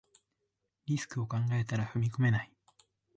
[0.87, 2.51] リスクを考えたら踏み込めない